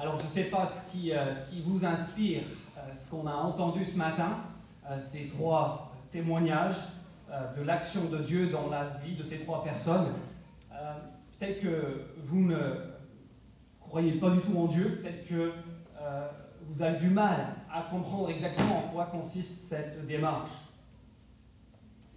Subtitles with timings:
[0.00, 1.32] Alors je ne sais pas ce qui, euh,
[1.66, 2.42] vous inspire,
[2.76, 4.36] euh, ce qu'on a entendu ce matin,
[4.88, 6.76] euh, ces trois témoignages
[7.58, 10.14] de l'action de Dieu dans la vie de ces trois personnes.
[11.38, 12.58] peut-être que vous ne
[13.80, 15.52] croyez pas du tout en Dieu, peut-être que
[16.62, 20.52] vous avez du mal à comprendre exactement en quoi consiste cette démarche.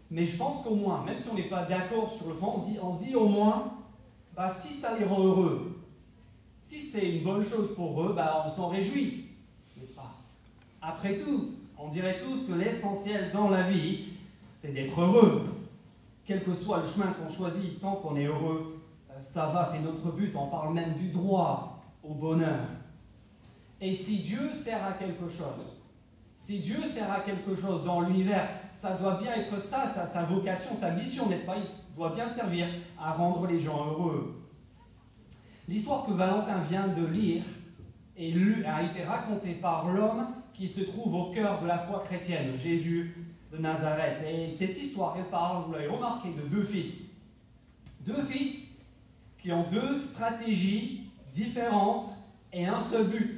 [0.10, 2.96] Mais je pense qu'au moins, même si on n'est pas d'accord sur le fond, on,
[2.96, 3.74] se dit au moins,
[4.34, 5.81] bah, si ça les rend heureux,
[6.72, 9.26] si c'est une bonne chose pour eux, bah, on s'en réjouit,
[9.76, 10.16] n'est-ce pas?
[10.82, 14.06] Après tout, on dirait tous que l'essentiel dans la vie,
[14.50, 15.44] c'est d'être heureux.
[16.24, 19.82] Quel que soit le chemin qu'on choisit, tant qu'on est heureux, euh, ça va, c'est
[19.82, 20.34] notre but.
[20.34, 22.62] On parle même du droit au bonheur.
[23.82, 25.66] Et si Dieu sert à quelque chose,
[26.36, 30.78] si Dieu sert à quelque chose dans l'univers, ça doit bien être ça, sa vocation,
[30.78, 31.58] sa mission, n'est-ce pas?
[31.58, 34.41] Il doit bien servir à rendre les gens heureux.
[35.72, 37.44] L'histoire que Valentin vient de lire
[38.18, 43.16] a été racontée par l'homme qui se trouve au cœur de la foi chrétienne, Jésus
[43.54, 44.22] de Nazareth.
[44.30, 47.22] Et cette histoire, elle parle, vous l'avez remarqué, de deux fils.
[48.02, 48.80] Deux fils
[49.42, 52.18] qui ont deux stratégies différentes
[52.52, 53.38] et un seul but.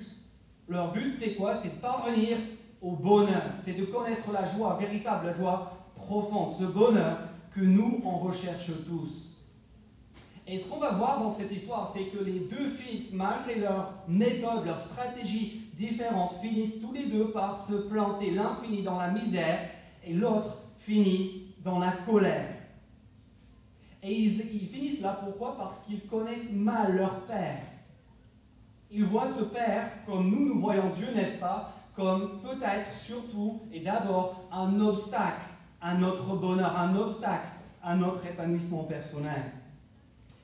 [0.68, 1.53] Leur but, c'est quoi?
[1.53, 2.38] C'est de parvenir
[2.81, 3.52] au bonheur.
[3.62, 7.16] C'est de connaître la joie véritable, la joie profonde, ce bonheur
[7.52, 9.33] que nous, on recherche tous.
[10.45, 13.94] Et ce qu'on va voir dans cette histoire, c'est que les deux fils, malgré leur
[14.08, 18.31] méthode, leur stratégie différente, finissent tous les deux par se planter.
[18.31, 19.69] L'un finit dans la misère
[20.05, 22.50] et l'autre finit dans la colère.
[24.02, 25.55] Et ils, ils finissent là, pourquoi?
[25.58, 27.61] Parce qu'ils connaissent mal leur Père.
[28.91, 31.72] Ils voient ce Père comme nous, nous voyons Dieu, n'est-ce pas?
[31.95, 35.45] Comme peut-être, surtout et d'abord, un obstacle
[35.81, 37.47] à notre bonheur, un obstacle
[37.81, 39.44] à notre épanouissement personnel.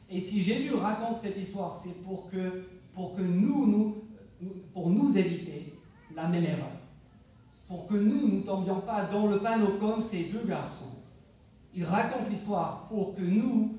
[0.10, 3.96] Et si Jésus raconte cette histoire, c'est pour que, pour que nous, nous,
[4.74, 5.74] pour nous éviter
[6.16, 6.72] la même erreur.
[7.68, 10.96] Pour que nous ne tombions pas dans le panneau comme ces deux garçons.
[11.75, 13.78] Il raconte l'histoire pour que nous,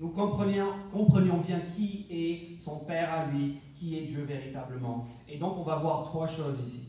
[0.00, 5.06] nous comprenions, comprenions bien qui est son Père à lui, qui est Dieu véritablement.
[5.28, 6.88] Et donc on va voir trois choses ici.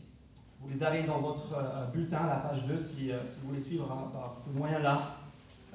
[0.60, 3.60] Vous les avez dans votre euh, bulletin, la page 2, si, euh, si vous voulez
[3.60, 5.16] suivre hein, par ce moyen-là.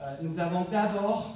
[0.02, 1.36] Euh, nous avons d'abord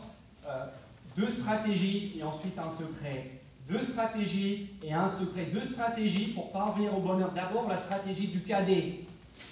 [1.15, 3.41] deux stratégies et ensuite un secret.
[3.67, 5.45] Deux stratégies et un secret.
[5.45, 7.31] Deux stratégies pour parvenir au bonheur.
[7.31, 9.01] D'abord, la stratégie du cadet.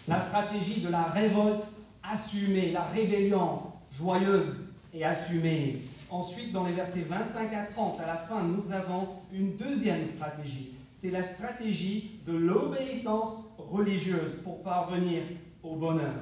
[0.07, 1.67] La stratégie de la révolte
[2.03, 3.61] assumée, la rébellion
[3.91, 4.57] joyeuse
[4.93, 5.77] et assumée.
[6.09, 10.71] Ensuite, dans les versets 25 à 30, à la fin, nous avons une deuxième stratégie.
[10.91, 15.21] C'est la stratégie de l'obéissance religieuse pour parvenir
[15.63, 16.15] au bonheur.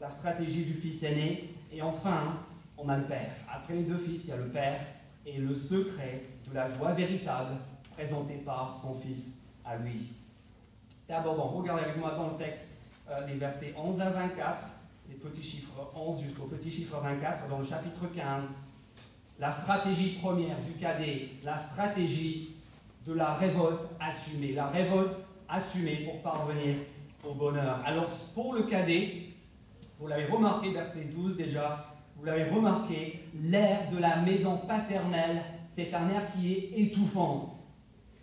[0.00, 1.48] La stratégie du fils aîné.
[1.72, 2.40] Et enfin,
[2.76, 3.32] on a le Père.
[3.52, 4.80] Après les deux fils, il y a le Père
[5.26, 7.56] et le secret de la joie véritable
[7.94, 10.12] présenté par son Fils à lui.
[11.08, 12.78] D'abord, regardez avec moi dans le texte
[13.10, 14.62] euh, les versets 11 à 24,
[15.08, 18.54] les petits chiffres 11 jusqu'au petit chiffre 24, dans le chapitre 15.
[19.38, 22.54] La stratégie première du cadet, la stratégie
[23.06, 25.16] de la révolte assumée, la révolte
[25.48, 26.76] assumée pour parvenir
[27.24, 27.80] au bonheur.
[27.84, 29.32] Alors, pour le cadet,
[29.98, 31.91] vous l'avez remarqué, verset 12 déjà,
[32.22, 37.58] vous l'avez remarqué, l'air de la maison paternelle, c'est un air qui est étouffant.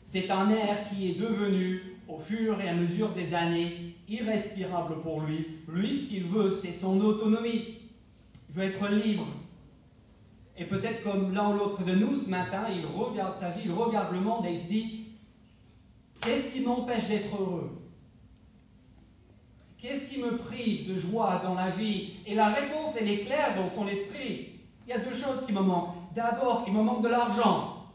[0.06, 5.20] C'est un air qui est devenu, au fur et à mesure des années, irrespirable pour
[5.24, 5.46] lui.
[5.68, 7.76] Lui, ce qu'il veut, c'est son autonomie.
[8.48, 9.28] Il veut être libre.
[10.58, 13.74] Et peut-être comme l'un ou l'autre de nous ce matin, il regarde sa vie, il
[13.74, 15.08] regarde le monde et il se dit,
[16.22, 17.78] qu'est-ce qui m'empêche d'être heureux?
[19.79, 22.16] Qu'est-ce qui me prive de joie dans la vie?
[22.25, 24.59] Et la réponse, elle est claire dans son esprit.
[24.85, 25.95] Il y a deux choses qui me manquent.
[26.13, 27.85] D'abord, il me manque de l'argent.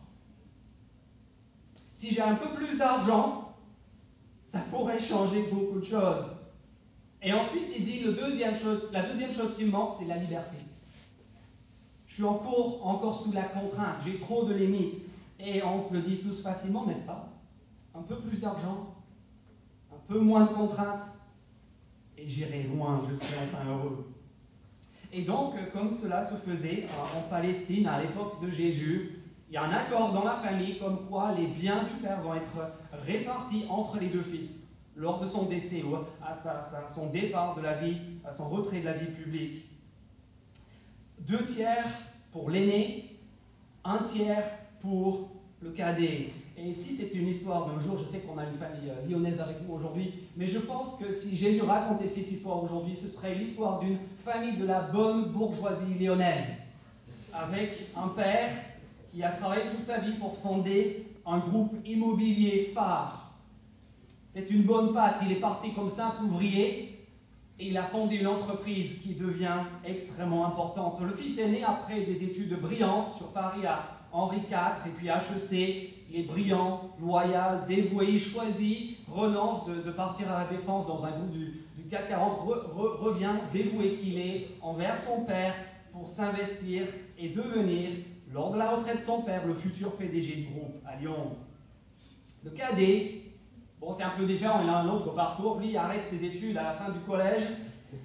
[1.93, 3.55] Si j'ai un peu plus d'argent,
[4.47, 6.25] ça pourrait changer beaucoup de choses.
[7.23, 10.57] Et ensuite, il dit la deuxième chose qui me manque, c'est la liberté.
[12.07, 15.03] Je suis encore, encore sous la contrainte, j'ai trop de limites.
[15.39, 17.29] Et on se le dit tous facilement, n'est-ce pas?
[17.95, 18.95] Un peu plus d'argent,
[19.93, 21.03] un peu moins de contraintes,
[22.17, 24.07] et j'irai loin, je serai heureux.
[25.13, 29.63] Et donc, comme cela se faisait en Palestine à l'époque de Jésus, il y a
[29.63, 32.73] un accord dans la famille comme quoi les biens du père vont être
[33.07, 36.35] répartis entre les deux fils lors de son décès ou à
[36.93, 39.69] son départ de la vie, à son retrait de la vie publique.
[41.21, 41.87] Deux tiers
[42.33, 43.17] pour l'aîné,
[43.85, 44.45] un tiers
[44.81, 45.31] pour
[45.61, 46.31] le cadet.
[46.57, 49.41] Et si c'était une histoire d'un jour, je sais qu'on a une famille euh, lyonnaise
[49.41, 53.35] avec nous aujourd'hui, mais je pense que si Jésus racontait cette histoire aujourd'hui, ce serait
[53.35, 56.59] l'histoire d'une famille de la bonne bourgeoisie lyonnaise,
[57.33, 58.51] avec un père
[59.11, 63.33] qui a travaillé toute sa vie pour fonder un groupe immobilier phare.
[64.27, 65.21] C'est une bonne patte.
[65.25, 67.07] Il est parti comme simple ouvrier
[67.59, 71.01] et il a fondé une entreprise qui devient extrêmement importante.
[71.01, 75.09] Le fils est né après des études brillantes sur Paris à Henri IV et puis
[75.09, 75.94] HEC.
[76.11, 81.11] Il est brillant, loyal, dévoué, il choisit, renonce de, partir à la défense dans un
[81.11, 85.55] groupe du, du 40, revient dévoué qu'il est envers son père
[85.93, 86.87] pour s'investir
[87.19, 87.91] et devenir,
[88.33, 91.37] lors de la retraite de son père, le futur PDG du groupe à Lyon.
[92.43, 93.23] Le cadet,
[93.81, 96.63] bon c'est un peu différent, il a un autre parcours, lui arrête ses études à
[96.63, 97.49] la fin du collège,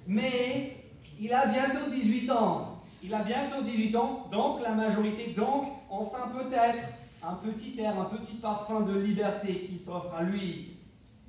[0.06, 0.76] mais
[1.20, 2.66] il a bientôt 18 ans.
[3.02, 6.84] Il a bientôt 18 ans, donc la majorité, donc enfin peut-être
[7.22, 10.76] un petit air, un petit parfum de liberté qui s'offre à lui.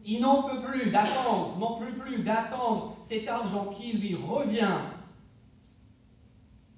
[0.04, 4.78] Il n'en peut plus d'attendre, n'en peut plus d'attendre cet argent qui lui revient.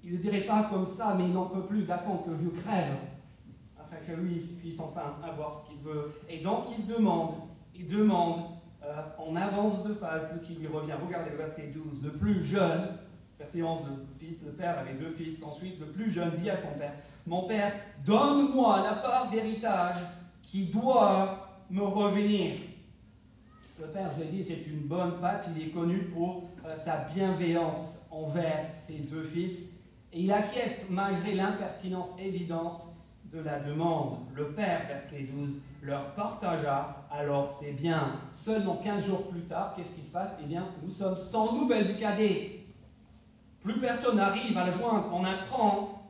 [0.02, 2.96] Il ne dirait pas comme ça, mais il n'en peut plus d'attendre que Dieu crève,
[3.78, 6.12] afin que lui puisse enfin avoir ce qu'il veut.
[6.28, 7.36] Et donc il demande,
[7.74, 8.42] il demande
[8.82, 10.92] euh, en avance de phase ce qui lui revient.
[11.02, 12.04] Regardez le verset 12.
[12.04, 12.98] Le plus jeune,
[13.44, 15.42] verset 11, le fils, le père avait deux fils.
[15.42, 16.92] Ensuite, le plus jeune dit à son père
[17.26, 17.72] Mon père,
[18.04, 19.96] donne-moi la part d'héritage
[20.42, 22.56] qui doit me revenir.
[23.80, 25.48] Le père, je l'ai dit, c'est une bonne patte.
[25.54, 29.80] Il est connu pour euh, sa bienveillance envers ses deux fils.
[30.12, 32.82] Et il acquiesce malgré l'impertinence évidente
[33.32, 34.18] de la demande.
[34.34, 38.12] Le père, verset 12, leur partagea alors c'est bien.
[38.30, 40.38] Seulement 15 jours plus tard, qu'est-ce qui se passe?
[40.40, 42.63] Eh bien, nous sommes sans nouvelles du cadet.
[43.64, 45.08] Plus personne n'arrive à le joindre.
[45.10, 46.02] On apprend,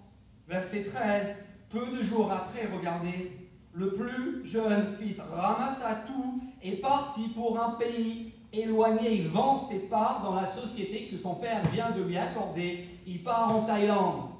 [0.49, 1.37] verset 13,
[1.71, 3.31] peu de jours après, regardez,
[3.73, 9.21] le plus jeune fils ramassa tout et partit pour un pays éloigné.
[9.21, 12.89] Il vend ses parts dans la société que son père vient de lui accorder.
[13.07, 14.31] Il part en Thaïlande.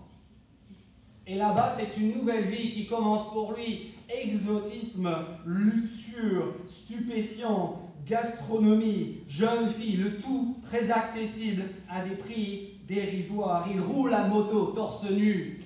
[1.27, 3.93] Et là-bas, c'est une nouvelle vie qui commence pour lui.
[4.09, 5.11] Exotisme,
[5.47, 13.67] luxure, stupéfiant, gastronomie, jeune fille, le tout très accessible à des prix dérisoires.
[13.71, 15.61] Il roule à moto torse nu.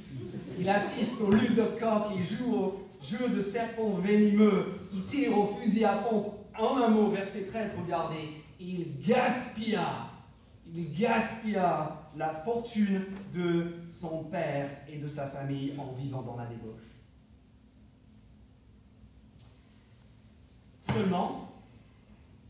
[0.59, 5.39] Il assiste au lutte de coq, il joue au jeu de serpent venimeux, il tire
[5.39, 6.35] au fusil à pompe.
[6.59, 10.11] En un mot, verset 13, regardez, il gaspilla,
[10.75, 16.47] il gaspilla la fortune de son père et de sa famille en vivant dans la
[16.47, 16.83] débauche.
[20.83, 21.53] Seulement,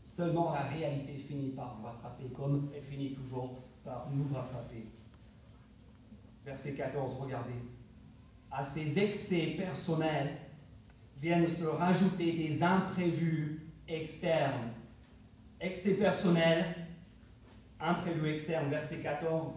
[0.03, 3.59] seulement la réalité finit par rattraper, comme elle finit toujours
[6.45, 7.53] Verset 14, regardez
[8.51, 10.37] à ces excès personnels
[11.21, 14.71] viennent se rajouter des imprévus externes.
[15.59, 16.75] Excès personnels,
[17.79, 19.53] imprévus externes, verset 14.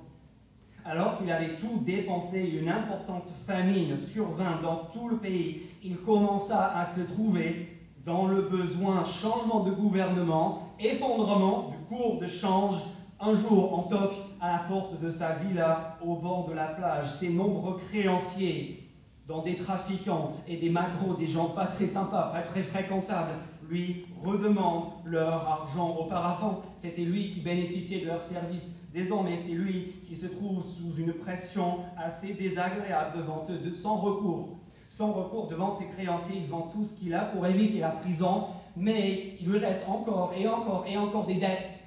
[0.84, 5.62] Alors qu'il avait tout dépensé, une importante famine survint dans tout le pays.
[5.84, 12.26] Il commença à se trouver dans le besoin, changement de gouvernement, effondrement du cours de
[12.26, 12.82] change.
[13.24, 17.08] Un jour, on toque à la porte de sa villa au bord de la plage.
[17.08, 18.90] Ses nombreux créanciers
[19.28, 23.30] dans des trafiquants et des macros, des gens pas très sympas, pas très fréquentables,
[23.68, 25.98] lui redemandent leur argent.
[26.00, 28.80] Auparavant, c'était lui qui bénéficiait de leurs services.
[28.92, 34.58] Désormais, c'est lui qui se trouve sous une pression assez désagréable devant eux, sans recours.
[34.90, 38.46] Sans recours devant ses créanciers, il vend tout ce qu'il a pour éviter la prison,
[38.76, 41.81] mais il lui reste encore et encore et encore des dettes.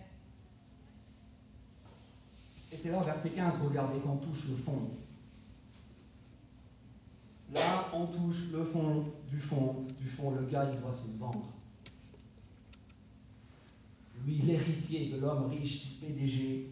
[2.86, 4.92] C'est là, verset 15, regardez, qu'on touche le fond.
[7.52, 10.30] Là, on touche le fond du fond du fond.
[10.30, 11.48] Le gars, il doit se vendre.
[14.24, 16.70] Lui, l'héritier de l'homme riche du PDG,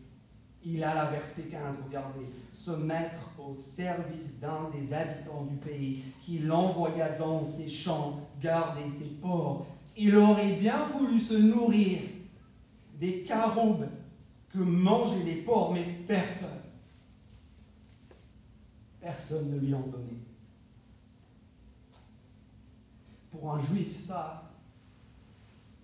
[0.64, 6.04] il a la verset 15, regardez, se mettre au service d'un des habitants du pays
[6.22, 9.66] qui l'envoya dans ses champs garder ses porcs.
[9.98, 12.02] Il aurait bien voulu se nourrir
[13.00, 13.88] des caroubes
[14.54, 16.62] que mangeaient les porcs, mais personne,
[19.02, 20.24] personne ne lui en donnait
[23.34, 24.44] pour un juif, ça,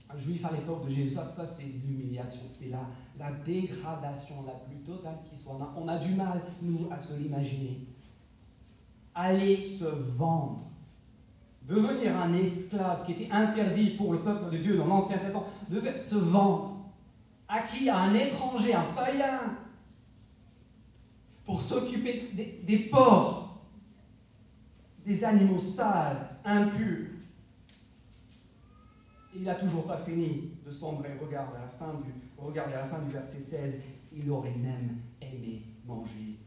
[0.09, 5.17] un juif à l'époque de Jésus, ça, c'est l'humiliation, c'est la, dégradation la plus totale
[5.27, 5.55] qui soit.
[5.59, 7.79] On a, on a du mal, nous, à se l'imaginer.
[9.15, 10.61] Aller se vendre,
[11.67, 15.45] devenir un esclave, ce qui était interdit pour le peuple de Dieu dans l'Ancien Testament,
[15.69, 16.78] de se vendre.
[17.49, 19.57] À qui À un étranger, un païen,
[21.43, 22.29] pour s'occuper
[22.63, 23.65] des, porcs,
[25.03, 27.09] des animaux sales, impurs
[29.35, 31.17] il n'a toujours pas fini de sombrer.
[31.19, 31.49] Regarde
[32.37, 33.79] regarde à la fin du verset 16,
[34.11, 36.39] il aurait même aimé manger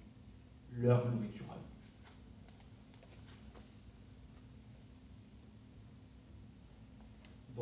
[0.72, 1.51] leur nourriture.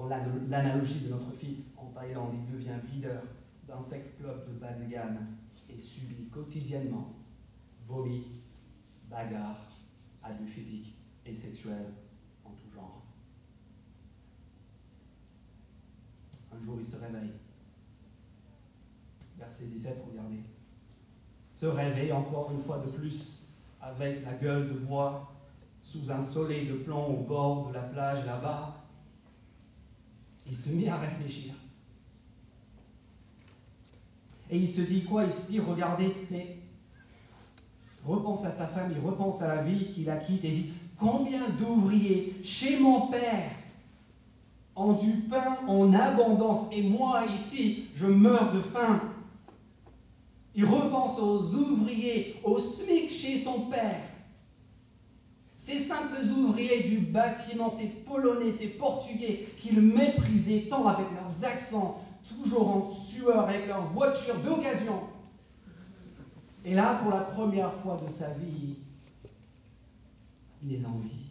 [0.09, 3.23] L'analogie de notre fils en Thaïlande, il devient videur
[3.67, 5.27] d'un sex club de bas de gamme
[5.69, 7.15] et subit quotidiennement
[7.87, 8.43] vomi,
[9.09, 9.79] bagarres,
[10.23, 11.93] abus physiques et sexuels
[12.45, 13.03] en tout genre.
[16.53, 17.33] Un jour, il se réveille.
[19.39, 20.41] Verset 17, regardez.
[21.53, 25.33] Se réveille encore une fois de plus avec la gueule de bois
[25.83, 28.80] sous un soleil de plomb au bord de la plage là-bas.
[30.47, 31.55] Il se mit à réfléchir.
[34.51, 35.25] Et il se dit quoi?
[35.25, 36.59] Il se dit, regardez, mais
[38.05, 40.49] repense à sa femme, il repense à la vie qu'il a quittée.
[40.49, 43.51] Il dit, combien d'ouvriers chez mon père
[44.75, 49.01] ont du pain en abondance et moi ici, je meurs de faim.
[50.55, 54.01] Il repense aux ouvriers, au SMIC chez son père.
[55.63, 62.03] Ces simples ouvriers du bâtiment, ces Polonais, ces Portugais qu'il méprisait tant avec leurs accents,
[62.27, 65.01] toujours en sueur, avec leurs voitures d'occasion.
[66.65, 68.77] Et là, pour la première fois de sa vie,
[70.63, 71.29] il les envie.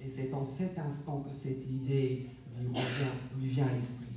[0.00, 2.80] Et c'est en cet instant que cette idée lui,
[3.38, 4.09] lui vient à l'esprit.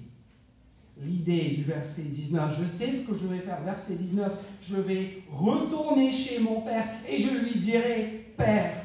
[1.05, 4.31] L'idée du verset 19, je sais ce que je vais faire, verset 19,
[4.61, 8.75] je vais retourner chez mon Père et je lui dirai, Père,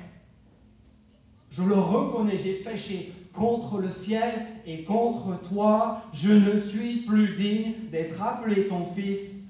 [1.51, 7.37] je le reconnais, j'ai péché contre le ciel et contre toi, je ne suis plus
[7.37, 9.45] digne d'être appelé ton fils.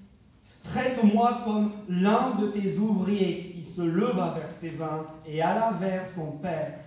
[0.62, 3.54] Traite-moi comme l'un de tes ouvriers.
[3.56, 6.78] Il se leva vers ses vins et alla vers son père.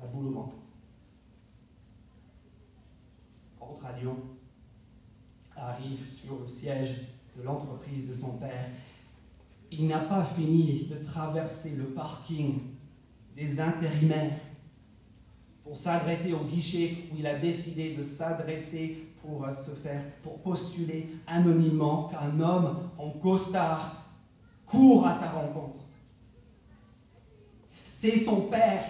[0.00, 0.56] La boule au ventre.
[3.60, 3.92] Entre à
[5.60, 6.96] arrive sur le siège
[7.36, 8.66] de l'entreprise de son père.
[9.70, 12.60] Il n'a pas fini de traverser le parking
[13.36, 14.38] des intérimaires
[15.62, 21.08] pour s'adresser au guichet où il a décidé de s'adresser pour se faire, pour postuler
[21.26, 24.04] anonymement qu'un homme en costard
[24.66, 25.80] court à sa rencontre.
[27.84, 28.84] C'est son père,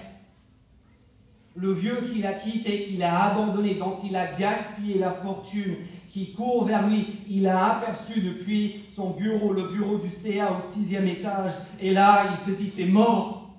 [1.56, 5.76] le vieux qu'il a quitté, qu'il a abandonné, dont il a gaspillé la fortune,
[6.10, 7.06] qui court vers lui.
[7.28, 12.26] Il a aperçu depuis son bureau, le bureau du CA au sixième étage, et là,
[12.32, 13.54] il se dit, c'est mort.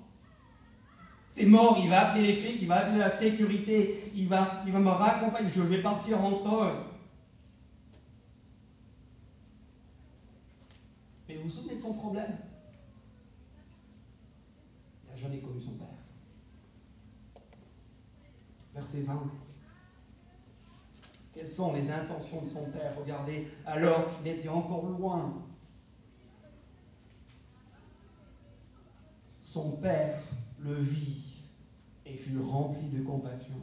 [1.26, 4.72] C'est mort, il va appeler les flics, il va appeler la sécurité, il va, il
[4.72, 6.74] va me raccompagner, je vais partir en tôle.
[11.26, 12.36] Mais vous vous souvenez de son problème?
[15.04, 15.86] Il n'a jamais connu son père.
[18.74, 19.41] Verset 20.
[21.32, 22.92] Quelles sont les intentions de son père?
[22.98, 25.42] Regardez, alors qu'il était encore loin,
[29.40, 30.18] son père
[30.60, 31.36] le vit
[32.04, 33.54] et fut rempli de compassion.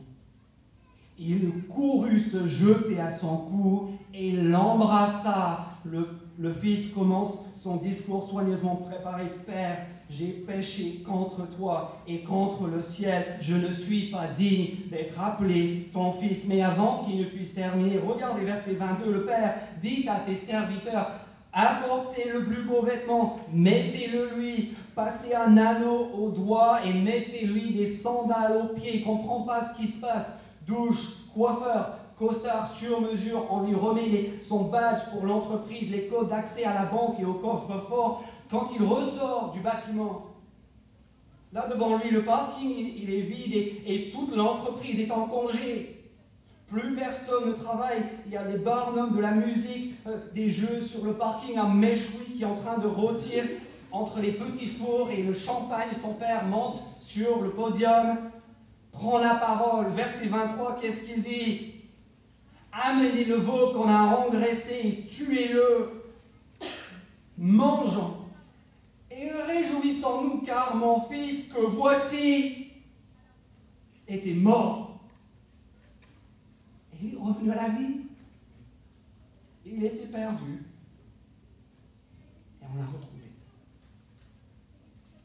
[1.17, 5.65] Il courut se jeter à son cou et l'embrassa.
[5.83, 6.07] Le,
[6.37, 9.29] le, fils commence son discours soigneusement préparé.
[9.45, 13.37] Père, j'ai péché contre toi et contre le ciel.
[13.41, 16.45] Je ne suis pas digne d'être appelé ton fils.
[16.47, 21.11] Mais avant qu'il ne puisse terminer, regardez verset 22, le Père dit à ses serviteurs,
[21.53, 27.85] apportez le plus beau vêtement, mettez-le lui, passez un anneau au doigt et mettez-lui des
[27.85, 28.97] sandales aux pieds.
[28.97, 30.39] Il comprend pas ce qui se passe.
[30.65, 36.65] Douche, coiffeur, costard sur mesure, on lui remet son badge pour l'entreprise, les codes d'accès
[36.65, 38.23] à la banque et au coffre-fort.
[38.49, 40.25] Quand il ressort du bâtiment,
[41.53, 43.53] là devant lui, le parking, il, est vide
[43.85, 45.95] et, toute l'entreprise est en congé.
[46.67, 48.03] Plus personne ne travaille.
[48.25, 51.69] Il y a des barnums, de la musique, euh, des jeux sur le parking, un
[51.69, 53.43] méchoui qui est en train de rôtir
[53.91, 55.89] entre les petits fours et le champagne.
[55.99, 58.17] Son père monte sur le podium,
[58.91, 59.89] prend la parole.
[59.89, 61.73] Verset 23, qu'est-ce qu'il dit?
[62.71, 66.03] Amenez le veau qu'on a engraissé, tuez-le,
[67.37, 68.18] mangeons
[69.19, 72.71] et réjouissons-nous car mon fils que voici
[74.07, 75.01] était mort.
[76.93, 78.01] Et il est revenu à la vie.
[79.65, 80.63] Il était perdu.
[82.61, 83.31] Et on l'a retrouvé.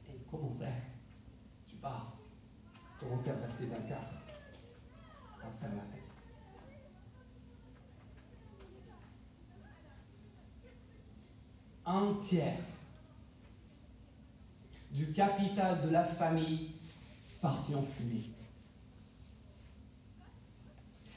[0.09, 0.83] Et il commençait,
[1.69, 2.17] tu pars,
[2.99, 6.01] commençait à verser 24, à faire la fête.
[11.87, 12.74] Un tiers
[14.95, 16.71] du capital de la famille
[17.43, 18.31] parti en fumée.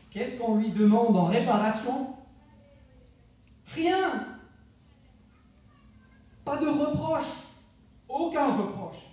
[0.09, 2.15] Qu'est-ce qu'on lui demande en réparation?
[3.67, 4.25] Rien.
[6.43, 7.31] Pas de reproche.
[8.09, 9.05] Aucun reproche.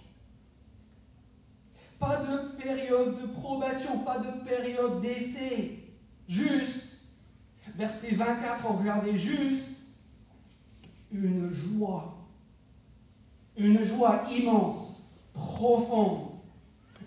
[1.99, 5.81] Pas de période de probation, pas de période d'essai.
[6.27, 6.97] Juste,
[7.77, 9.81] verset 24, regardez juste,
[11.13, 12.14] une joie.
[13.57, 16.31] Une joie immense, profonde.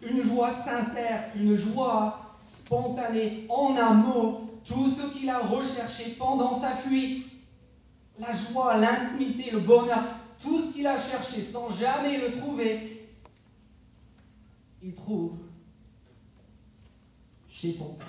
[0.02, 3.46] Une joie sincère, une joie spontanée.
[3.50, 7.26] En un mot, tout ce qu'il a recherché pendant sa fuite.
[8.20, 10.04] La joie, l'intimité, le bonheur,
[10.40, 13.10] tout ce qu'il a cherché sans jamais le trouver,
[14.82, 15.38] il trouve
[17.50, 18.08] chez son père,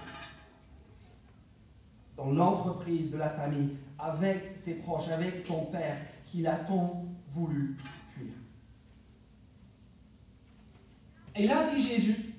[2.16, 7.78] dans l'entreprise de la famille, avec ses proches, avec son père, qu'il a tant voulu
[11.38, 12.34] Et là dit Jésus,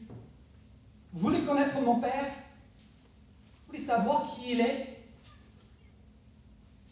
[1.14, 2.34] vous voulez connaître mon père?
[3.66, 4.98] Vous voulez savoir qui il est?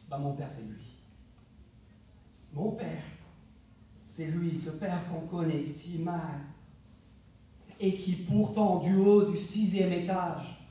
[0.09, 0.85] Ben, Mon père, c'est lui.
[2.53, 3.03] Mon père,
[4.01, 6.39] c'est lui, ce père qu'on connaît si mal,
[7.77, 10.65] et qui pourtant, du haut du sixième étage,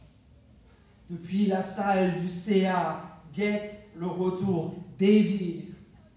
[1.11, 5.64] depuis la salle du CA, guette le retour, désire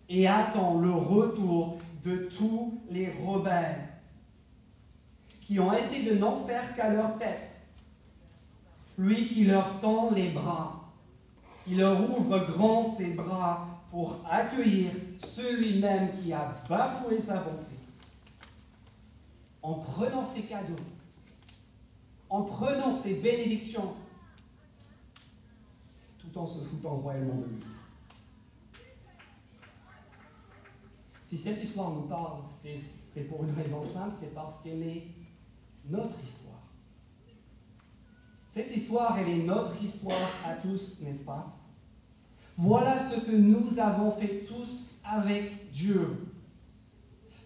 [0.08, 3.89] et attend le retour de tous les rebelles
[5.50, 7.60] qui ont essayé de n'en faire qu'à leur tête.
[9.00, 10.94] Lui qui leur tend les bras,
[11.64, 14.92] qui leur ouvre grand ses bras pour accueillir
[15.26, 17.72] celui-même qui a bafoué sa bonté.
[19.64, 20.76] En prenant ses cadeaux,
[22.30, 23.96] en prenant ses bénédictions,
[26.20, 27.64] tout en se foutant royalement de lui.
[31.24, 35.08] Si cette histoire nous parle, c'est pour une raison simple, c'est parce qu'elle est
[35.90, 36.62] notre histoire.
[38.48, 41.56] Cette histoire, elle est notre histoire à tous, n'est-ce pas?
[42.58, 46.26] Voilà ce que nous avons fait tous avec Dieu.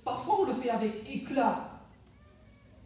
[0.04, 1.70] Parfois, on le fait avec éclat,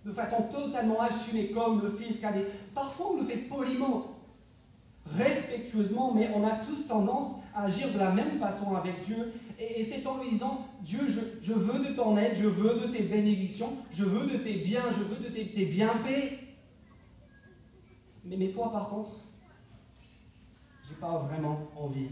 [0.06, 2.48] de façon totalement assumée, comme le fils cadet.
[2.74, 4.18] Parfois, on le fait poliment,
[5.16, 9.34] respectueusement, mais on a tous tendance à agir de la même façon avec Dieu.
[9.60, 11.00] Et, c'est en lui disant, Dieu,
[11.42, 14.84] je, veux de ton aide, je veux de tes bénédictions, je veux de tes biens,
[14.92, 16.40] je veux de tes, bienfaits.
[18.24, 19.12] Mais, toi, par contre,
[20.88, 22.10] j'ai pas vraiment envie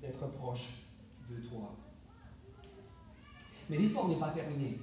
[0.00, 0.82] d'être proche
[1.30, 1.74] de toi.
[3.68, 4.78] Mais l'histoire n'est pas terminée.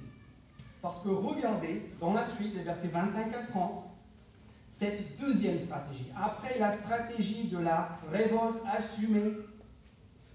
[0.82, 3.84] Parce que regardez, dans la suite, les versets 25 à 30,
[4.70, 6.10] cette deuxième stratégie.
[6.14, 9.32] Après la stratégie de la révolte assumée,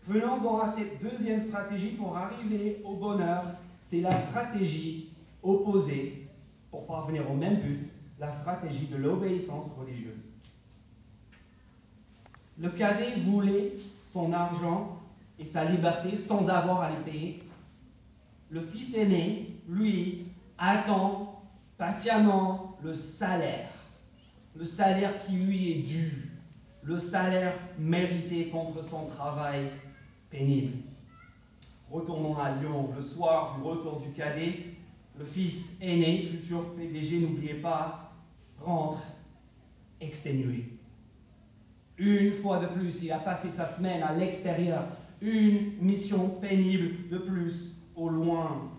[0.09, 3.43] venons-en à cette deuxième stratégie pour arriver au bonheur.
[3.81, 5.09] C'est la stratégie
[5.41, 6.27] opposée
[6.71, 7.85] pour parvenir au même but,
[8.19, 10.17] la stratégie de l'obéissance religieuse.
[12.57, 14.99] Le cadet voulait son argent
[15.39, 17.39] et sa liberté sans avoir à les payer.
[18.49, 20.25] Le fils aîné, lui,
[20.57, 21.41] attend
[21.77, 23.69] patiemment le salaire
[24.59, 26.31] le salaire qui lui est dû,
[26.83, 29.69] le salaire mérité contre son travail
[30.29, 30.77] pénible.
[31.91, 34.65] Retournons à Lyon, le soir du retour du cadet,
[35.17, 38.13] le fils aîné, futur PDG, n'oubliez pas,
[38.59, 39.01] rentre
[39.99, 40.65] exténué.
[41.97, 44.85] Une fois de plus, il a passé sa semaine à l'extérieur,
[45.21, 48.71] une mission pénible de plus au loin.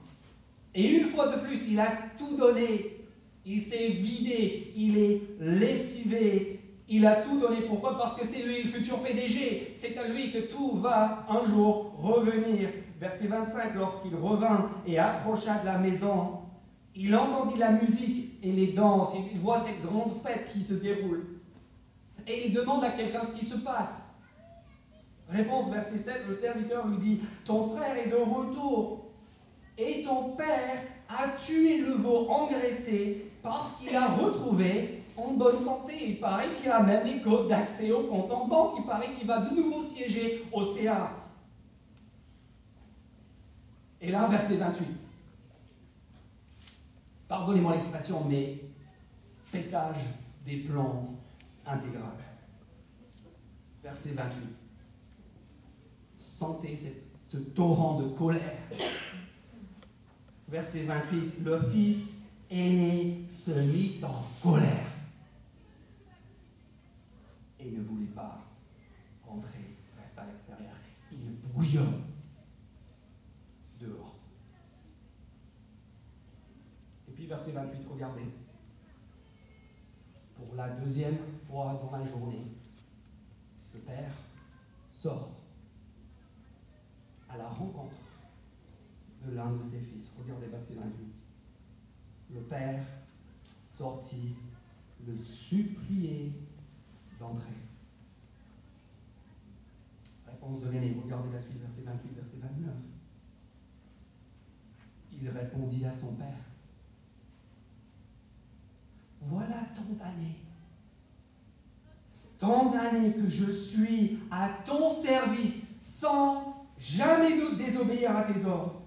[0.75, 3.01] Et une fois de plus, il a tout donné
[3.47, 6.60] il s'est vidé, il est lessivé,
[6.91, 7.63] il a tout donné.
[7.63, 9.73] Pourquoi Parce que c'est lui le futur PDG.
[9.75, 12.69] C'est à lui que tout va un jour revenir.
[13.01, 16.41] Verset 25, lorsqu'il revint et approcha de la maison,
[16.95, 21.25] il entendit la musique et les danses, il voit cette grande fête qui se déroule.
[22.27, 24.19] Et il demande à quelqu'un ce qui se passe.
[25.31, 29.07] Réponse verset 7, le serviteur lui dit, ton frère est de retour
[29.79, 35.95] et ton père a tué le veau engraissé parce qu'il a retrouvé en bonne santé.
[36.09, 38.75] Il paraît qu'il a même les codes d'accès au compte en banque.
[38.79, 41.13] Il paraît qu'il va de nouveau siéger au CA.
[44.01, 44.87] Et là, verset 28.
[47.29, 48.61] Pardonnez-moi l'expression, mais
[49.53, 50.05] pétage
[50.45, 51.15] des plans
[51.67, 52.17] intégral.
[53.83, 54.33] Verset 28.
[56.19, 56.75] Sentez
[57.25, 58.59] ce torrent de colère.
[60.49, 61.45] Verset 28.
[61.45, 64.87] Le Fils aîné se mit en colère
[67.61, 68.45] et ne voulait pas
[69.27, 70.75] rentrer, reste à l'extérieur.
[71.13, 72.03] Il bouillonne
[73.79, 74.17] dehors.
[77.09, 78.27] Et puis verset 28, regardez.
[80.35, 82.47] Pour la deuxième fois dans la journée,
[83.75, 84.13] le Père
[84.93, 85.31] sort
[87.29, 87.97] à la rencontre
[89.25, 90.13] de l'un de ses fils.
[90.19, 91.31] Regardez verset 28
[92.35, 92.85] le Père
[93.65, 94.35] sortit
[95.07, 96.33] le supplier
[97.19, 97.70] d'entrer.
[100.41, 102.75] Réponse de l'aîné, regardez la suite, verset 28, verset 29.
[105.21, 106.39] Il répondit à son père,
[109.21, 110.37] voilà tant d'années,
[112.39, 118.81] tant d'années que je suis à ton service sans jamais désobéir à tes ordres.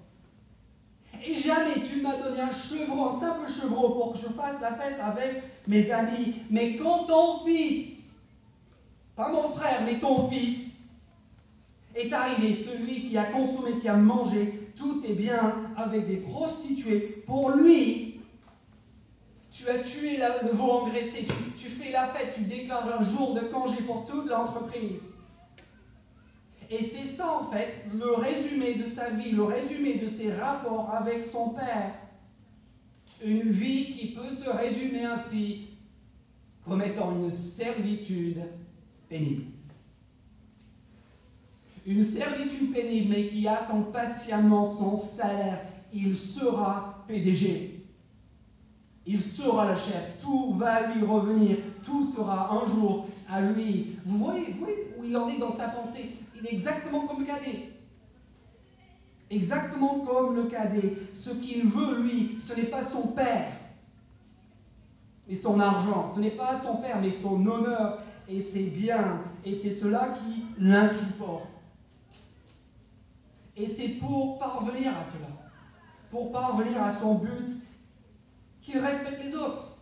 [1.23, 4.73] Et jamais tu m'as donné un chevreau, un simple chevreau pour que je fasse la
[4.73, 6.35] fête avec mes amis.
[6.49, 8.19] Mais quand ton fils,
[9.15, 10.72] pas mon frère, mais ton fils,
[11.95, 17.23] est arrivé, celui qui a consommé, qui a mangé tout est bien avec des prostituées,
[17.25, 18.21] pour lui,
[19.51, 23.35] tu as tué le veau engraissé, tu, tu fais la fête, tu déclares un jour
[23.35, 25.13] de congé pour toute l'entreprise.
[26.69, 30.89] Et c'est ça, en fait, le résumé de sa vie, le résumé de ses rapports
[30.91, 31.93] avec son Père.
[33.23, 35.67] Une vie qui peut se résumer ainsi
[36.65, 38.43] comme étant une servitude
[39.07, 39.43] pénible.
[41.85, 45.61] Une servitude pénible, mais qui attend patiemment son salaire.
[45.93, 47.85] Il sera PDG.
[49.05, 50.17] Il sera le chef.
[50.21, 51.57] Tout va lui revenir.
[51.83, 53.97] Tout sera un jour à lui.
[54.05, 56.11] Vous voyez, vous voyez où il en est dans sa pensée
[56.45, 57.69] exactement comme le cadet.
[59.29, 60.93] Exactement comme le cadet.
[61.13, 63.51] Ce qu'il veut, lui, ce n'est pas son père
[65.27, 66.11] et son argent.
[66.13, 69.21] Ce n'est pas son père, mais son honneur et ses biens.
[69.43, 71.52] Et c'est cela qui l'insupporte.
[73.55, 75.27] Et c'est pour parvenir à cela,
[76.09, 77.49] pour parvenir à son but,
[78.61, 79.77] qu'il respecte les autres,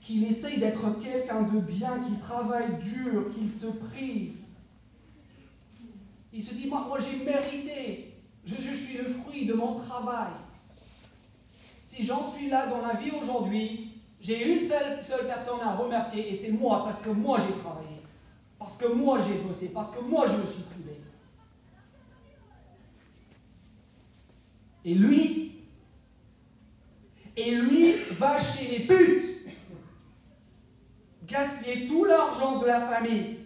[0.00, 4.34] qu'il essaye d'être quelqu'un de bien, qu'il travaille dur, qu'il se prive,
[6.32, 8.12] il se dit, moi, j'ai mérité.
[8.44, 10.32] Je, suis le fruit de mon travail.
[11.84, 16.32] Si j'en suis là dans la vie aujourd'hui, j'ai une seule, seule personne à remercier
[16.32, 18.00] et c'est moi, parce que moi j'ai travaillé.
[18.58, 20.62] Parce que moi j'ai bossé, parce que moi je me suis
[24.84, 25.52] Et lui,
[27.36, 29.46] et lui va chez les putes,
[31.24, 33.38] gaspiller tout l'argent de la famille,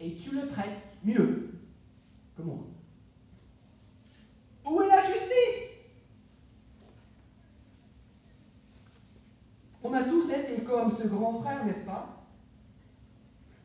[0.00, 1.50] et tu le traites mieux
[2.36, 2.58] que moi.
[4.64, 5.68] Où est la justice
[9.82, 12.24] On a tous été comme ce grand frère, n'est-ce pas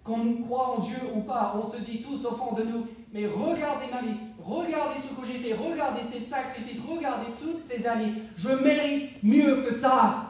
[0.03, 3.27] Qu'on croit en Dieu ou pas, on se dit tous au fond de nous, mais
[3.27, 8.13] regardez ma vie, regardez ce que j'ai fait, regardez ces sacrifices, regardez toutes ces années,
[8.38, 10.29] je mérite mieux que ça.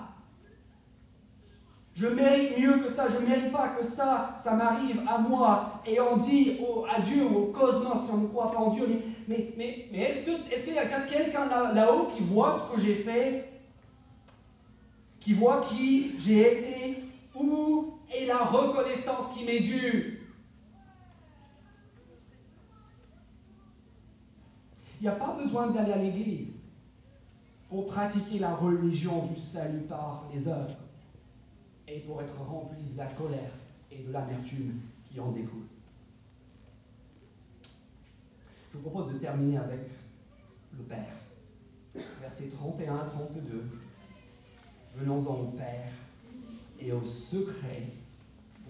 [1.96, 5.80] Je mérite mieux que ça, je ne mérite pas que ça, ça m'arrive à moi.
[5.86, 6.60] Et on dit
[6.92, 8.88] à Dieu au cosmos, si on ne croit pas en Dieu,
[9.28, 10.24] mais, mais, mais, est-ce
[10.64, 13.48] qu'il est y a quelqu'un là-haut qui voit ce que j'ai fait?
[15.20, 17.04] Qui voit qui j'ai été?
[17.36, 20.24] Où est la reconnaissance qui m'est due
[24.93, 26.54] Il n'y a pas besoin d'aller à l'église
[27.70, 30.78] pour pratiquer la religion du salut par les œuvres
[31.88, 33.52] et pour être rempli de la colère
[33.92, 35.68] et de l'amertume qui en découle.
[38.72, 39.82] Je vous propose de terminer avec
[40.78, 41.16] le Père.
[42.22, 43.66] Versets 31 à 32.
[44.96, 45.90] Venons-en au Père
[46.80, 47.88] et au secret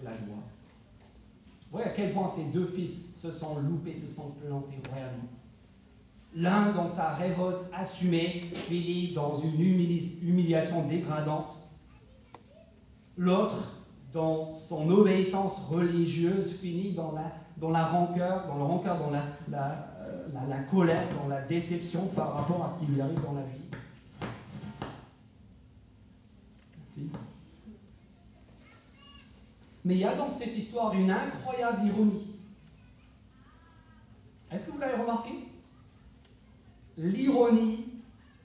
[0.00, 0.42] de la joie.
[1.70, 5.28] Vous voyez à quel point ces deux fils se sont loupés, se sont plantés royalement.
[6.36, 11.64] L'un dans sa révolte assumée, finit dans une humiliation dégradante
[13.16, 13.54] L'autre,
[14.12, 20.26] dans son obéissance religieuse, finit dans la, dans rancœur, dans le rancœur, dans la, euh,
[20.32, 23.42] la, la, colère, dans la déception par rapport à ce qui lui arrive dans la
[23.42, 23.60] vie.
[26.78, 27.10] Merci.
[29.84, 32.36] Mais il y a dans cette histoire une incroyable ironie.
[34.50, 35.30] Est-ce que vous l'avez remarqué?
[36.96, 37.86] L'ironie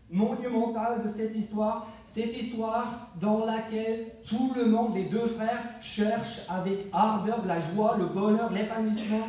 [0.09, 6.41] monumentale de cette histoire, cette histoire dans laquelle tout le monde, les deux frères, cherchent
[6.49, 9.19] avec ardeur la joie, le bonheur, l'épanouissement.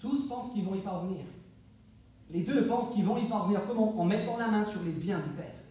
[0.00, 1.24] Tous pensent qu'ils vont y parvenir.
[2.30, 3.60] Les deux pensent qu'ils vont y parvenir.
[3.66, 3.98] Comment?
[3.98, 5.63] En mettant la main sur les biens du Père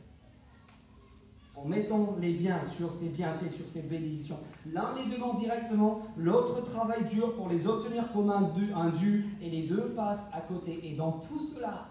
[1.64, 4.38] en mettant les biens sur ses bienfaits, sur ses bénédictions.
[4.72, 9.64] L'un les demande directement, l'autre travaille dur pour les obtenir comme un dû, et les
[9.64, 10.88] deux passent à côté.
[10.88, 11.88] Et dans tout cela,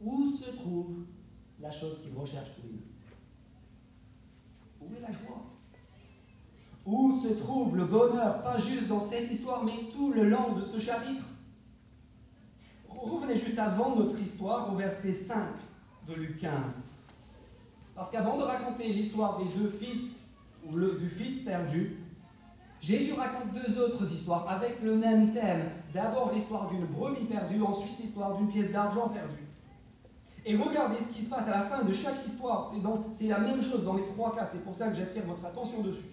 [0.00, 1.04] où se trouve
[1.60, 2.84] la chose qu'ils recherchent tous les deux?
[4.80, 5.42] Où est la joie?
[6.84, 10.62] Où se trouve le bonheur, pas juste dans cette histoire, mais tout le long de
[10.62, 11.24] ce chapitre
[13.04, 15.36] Revenez juste avant notre histoire, au verset 5
[16.06, 16.82] de Luc 15.
[17.94, 20.20] Parce qu'avant de raconter l'histoire des deux fils,
[20.64, 21.98] ou du fils perdu,
[22.80, 25.70] Jésus raconte deux autres histoires avec le même thème.
[25.94, 29.46] D'abord l'histoire d'une brebis perdue, ensuite l'histoire d'une pièce d'argent perdue.
[30.44, 32.68] Et regardez ce qui se passe à la fin de chaque histoire.
[33.12, 34.44] C'est la même chose dans les trois cas.
[34.44, 36.08] C'est pour ça que j'attire votre attention dessus.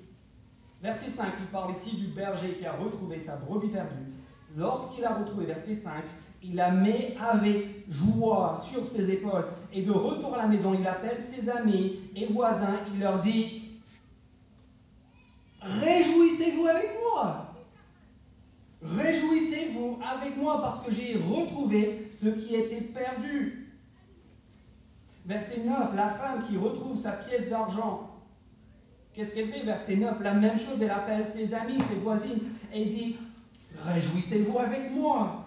[0.82, 4.13] Verset 5, il parle ici du berger qui a retrouvé sa brebis perdue.
[4.56, 5.92] Lorsqu'il a retrouvé, verset 5,
[6.41, 9.45] il la met avec joie sur ses épaules.
[9.73, 12.80] Et de retour à la maison, il appelle ses amis et voisins.
[12.93, 13.63] Il leur dit
[15.62, 17.49] Réjouissez-vous avec moi
[18.82, 23.73] Réjouissez-vous avec moi parce que j'ai retrouvé ce qui était perdu.
[25.25, 28.10] Verset 9, la femme qui retrouve sa pièce d'argent.
[29.13, 29.65] Qu'est-ce qu'elle fait?
[29.65, 32.39] Verset 9, la même chose, elle appelle ses amis, ses voisines
[32.73, 33.17] et dit
[33.84, 35.38] Réjouissez-vous avec moi.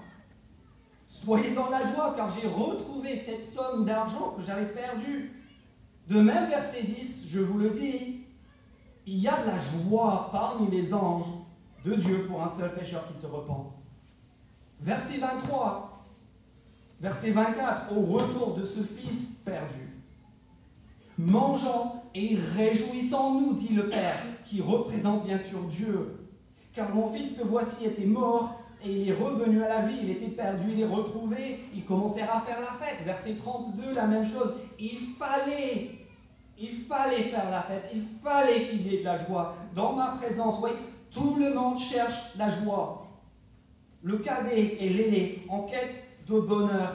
[1.12, 5.30] Soyez dans la joie car j'ai retrouvé cette somme d'argent que j'avais perdue.
[6.08, 8.22] De même, verset 10, je vous le dis,
[9.06, 11.28] il y a de la joie parmi les anges
[11.84, 13.74] de Dieu pour un seul pécheur qui se repent.
[14.80, 16.02] Verset 23,
[16.98, 20.02] verset 24, au retour de ce fils perdu.
[21.18, 26.26] Mangeons et réjouissons-nous, dit le Père, qui représente bien sûr Dieu.
[26.72, 30.10] Car mon fils que voici était mort et il est revenu à la vie, il
[30.10, 33.04] était perdu, il est retrouvé, il commencera à faire la fête.
[33.04, 34.54] Verset 32, la même chose.
[34.78, 36.02] Il fallait
[36.62, 39.54] il fallait faire la fête, il fallait qu'il y ait de la joie.
[39.74, 40.70] Dans ma présence, oui,
[41.10, 43.08] tout le monde cherche la joie.
[44.02, 46.94] Le cadet et l'aîné en quête de bonheur.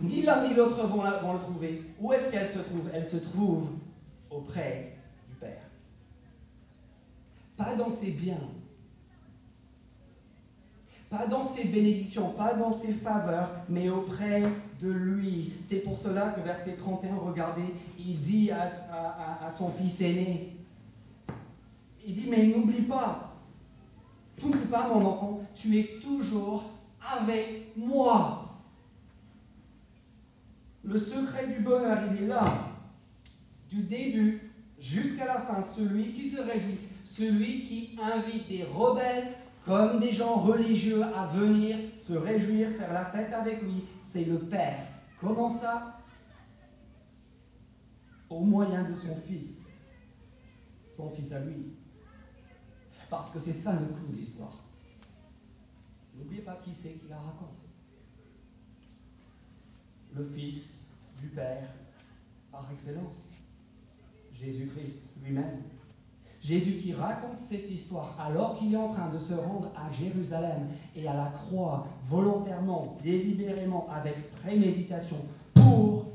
[0.00, 1.82] Ni l'un ni l'autre vont, vont, le trouver.
[2.00, 2.88] Où est-ce qu'elle se trouve?
[2.92, 3.68] Elle se trouve
[4.30, 4.96] auprès
[5.28, 5.62] du Père.
[7.56, 8.48] Pas dans ses biens,
[11.08, 14.42] pas dans ses bénédictions, pas dans ses faveurs, mais auprès
[14.80, 15.52] de lui.
[15.60, 18.68] C'est pour cela que verset 31, regardez, il dit à,
[19.50, 20.56] son fils aîné,
[22.04, 23.34] il dit, mais n'oublie pas,
[24.42, 26.64] n'oublie pas mon enfant, tu es toujours
[27.00, 28.42] avec moi.
[30.84, 32.44] Le secret du bonheur, il est là,
[33.68, 35.60] du début jusqu'à la fin.
[35.60, 39.34] Celui qui se réjouit, celui qui invite des rebelles
[39.66, 44.38] comme des gens religieux à venir se réjouir, faire la fête avec lui, c'est le
[44.38, 44.86] Père.
[45.20, 46.00] Comment ça?
[48.30, 49.82] Au moyen de son Fils.
[50.96, 51.74] Son Fils à lui.
[53.10, 54.64] Parce que c'est ça le clou de l'histoire.
[56.16, 57.66] N'oubliez pas qui c'est qui la raconte.
[60.14, 60.86] Le Fils
[61.20, 61.74] du Père
[62.52, 63.30] par excellence.
[64.32, 65.62] Jésus-Christ lui-même.
[66.46, 70.68] Jésus qui raconte cette histoire alors qu'il est en train de se rendre à Jérusalem
[70.94, 75.16] et à la croix volontairement, délibérément, avec préméditation,
[75.54, 76.12] pour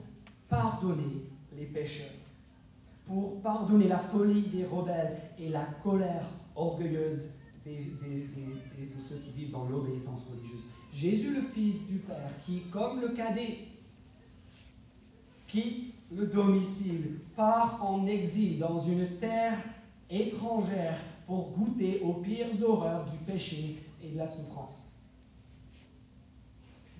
[0.48, 1.26] pardonner
[1.58, 2.13] les pécheurs,
[3.06, 6.24] pour pardonner la folie des rebelles et la colère
[6.56, 7.34] orgueilleuse
[7.65, 10.63] de ceux qui vivent dans l'obéissance religieuse.
[10.94, 13.58] Jésus, le Fils du Père, qui, comme le cadet,
[15.46, 19.58] quitte le domicile, part en exil dans une terre
[20.12, 24.91] étrangère pour goûter aux pires horreurs du péché et de la souffrance.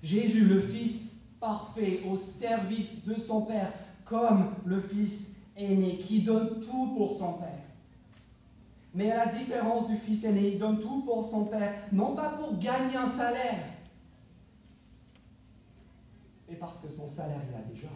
[0.02, 3.72] Jésus, le Fils parfait, au service de son Père,
[4.04, 7.48] comme le Fils aîné, qui donne tout pour son Père.
[8.94, 12.30] Mais à la différence du Fils aîné, il donne tout pour son Père, non pas
[12.30, 13.64] pour gagner un salaire,
[16.48, 17.88] mais parce que son salaire, il a déjà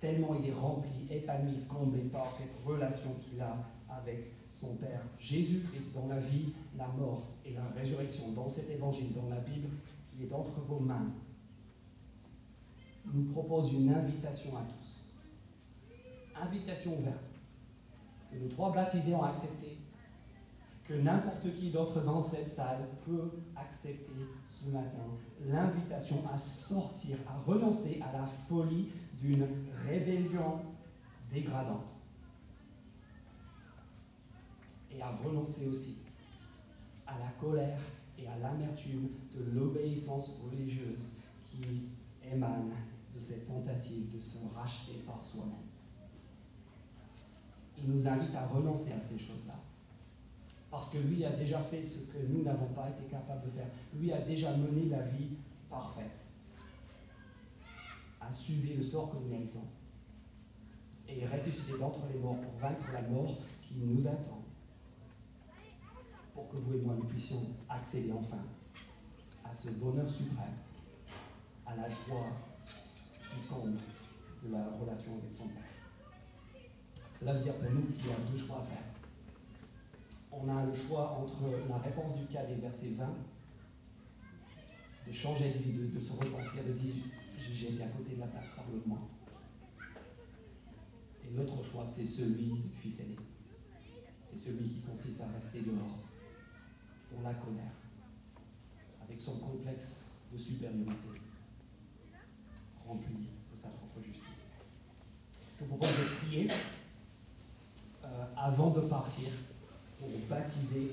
[0.00, 3.56] tellement il est rempli, épanoui, comblé par cette relation qu'il a
[3.88, 5.02] avec son Père.
[5.18, 9.68] Jésus-Christ, dans la vie, la mort et la résurrection, dans cet évangile, dans la Bible
[10.16, 11.12] qui est entre vos mains,
[13.12, 15.04] nous propose une invitation à tous.
[16.40, 17.30] Invitation ouverte,
[18.30, 19.78] que nos trois baptisés ont accepté,
[20.84, 25.06] que n'importe qui d'autre dans cette salle peut accepter ce matin.
[25.46, 28.88] L'invitation à sortir, à renoncer à la folie
[29.20, 29.46] d'une
[29.86, 30.60] rébellion
[31.32, 31.90] dégradante.
[34.90, 35.98] Et à renoncer aussi
[37.06, 37.78] à la colère
[38.18, 41.10] et à l'amertume de l'obéissance religieuse
[41.44, 41.88] qui
[42.30, 42.72] émane
[43.14, 45.54] de cette tentative de se racheter par soi-même.
[47.78, 49.58] Il nous invite à renoncer à ces choses-là.
[50.70, 53.66] Parce que lui a déjà fait ce que nous n'avons pas été capables de faire.
[53.94, 55.30] Lui a déjà mené la vie
[55.68, 56.29] parfaite
[58.30, 59.64] a subi le sort que nous méritons
[61.08, 64.44] et ressuscité d'entre les morts pour vaincre la mort qui nous attend,
[66.32, 68.38] pour que vous et moi nous puissions accéder enfin
[69.44, 70.54] à ce bonheur suprême
[71.66, 72.30] à la joie
[73.18, 73.74] qui tombe
[74.44, 75.64] de la relation avec son Père.
[77.12, 78.84] Cela veut dire pour nous qu'il y a deux choix à faire.
[80.30, 83.06] On a le choix entre la réponse du cas des versets 20,
[85.08, 86.94] de changer de vie, de, se repentir, de dire
[87.50, 88.98] été à côté de la plaque, pardonne-moi.
[91.24, 93.16] Et l'autre choix, c'est celui du Fils aîné.
[94.24, 95.98] C'est celui qui consiste à rester dehors,
[97.12, 97.72] dans la colère,
[99.02, 101.20] avec son complexe de supériorité,
[102.86, 104.54] rempli de sa propre justice.
[105.58, 106.50] Je vous propose de prier
[108.04, 109.28] euh, avant de partir
[109.98, 110.92] pour baptiser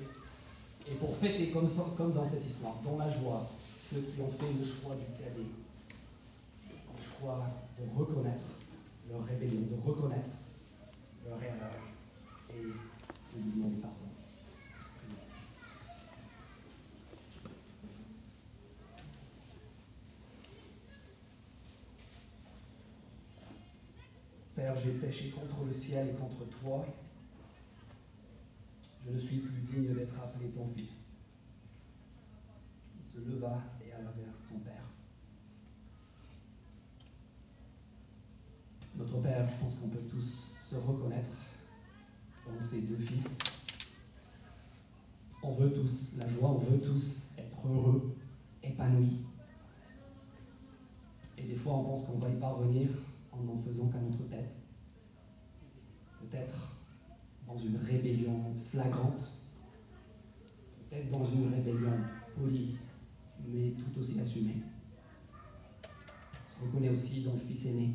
[0.89, 3.47] et pour fêter comme dans cette histoire, dans la joie,
[3.79, 5.45] ceux qui ont fait le choix du cadet,
[6.99, 8.43] choix de reconnaître
[9.09, 10.29] leur rébellion, de reconnaître
[11.25, 11.73] leur erreur
[12.49, 13.95] et de lui demander pardon.
[24.55, 26.83] Père, j'ai péché contre le ciel et contre toi.
[29.05, 31.09] Je ne suis plus digne d'être appelé ton fils.
[32.99, 34.83] Il se leva et alla vers son Père.
[38.97, 41.29] Notre Père, je pense qu'on peut tous se reconnaître
[42.47, 43.37] dans ces deux fils.
[45.43, 48.15] On veut tous la joie, on veut tous être heureux,
[48.63, 49.19] épanouis.
[51.37, 52.89] Et des fois, on pense qu'on va y parvenir
[53.31, 54.55] en n'en faisant qu'à notre tête.
[56.19, 56.75] Peut-être
[57.45, 59.31] dans une rébellion flagrante,
[60.89, 61.93] peut-être dans une rébellion
[62.35, 62.77] polie,
[63.47, 64.63] mais tout aussi assumée.
[65.83, 67.91] On se reconnaît aussi dans le Fils aîné,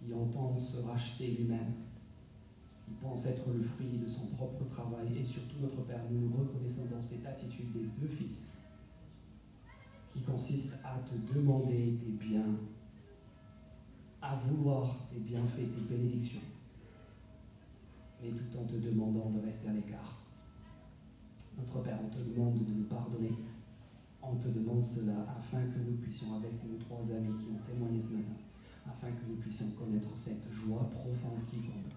[0.00, 1.74] qui entend se racheter lui-même,
[2.84, 6.36] qui pense être le fruit de son propre travail, et surtout notre Père, nous nous
[6.36, 8.58] reconnaissons dans cette attitude des deux fils,
[10.08, 12.56] qui consiste à te demander tes biens,
[14.22, 16.40] à vouloir tes bienfaits, tes bénédictions
[18.22, 20.22] mais tout en te demandant de rester à l'écart.
[21.56, 23.32] Notre Père, on te demande de nous pardonner.
[24.22, 27.98] On te demande cela afin que nous puissions, avec nos trois amis qui ont témoigné
[27.98, 28.34] ce matin,
[28.86, 31.94] afin que nous puissions connaître cette joie profonde qui comble,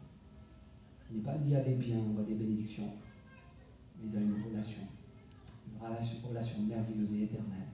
[1.08, 2.92] qui n'est pas liée à des biens ou à des bénédictions,
[4.02, 4.82] mais à une relation,
[5.66, 7.70] une relation merveilleuse et éternelle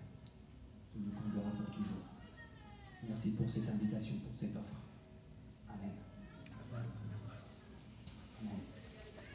[0.91, 2.03] qui nous comblera pour toujours.
[3.07, 4.78] Merci pour cette invitation, pour cette offre.